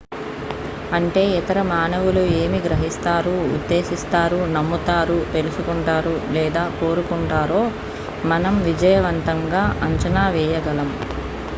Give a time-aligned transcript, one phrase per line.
[0.97, 7.61] అంటే ఇతర మానవులు ఏమి గ్రహిస్తారు ఉద్దేశిస్తారు నమ్ముతారు తెలుసుకుంటారు లేదా కోరుకుంటారో
[8.31, 10.91] మనం విజయవంతంగా అంచనా వేయగలం